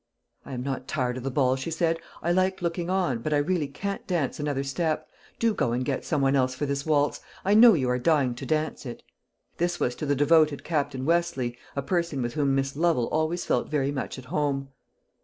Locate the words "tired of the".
0.87-1.29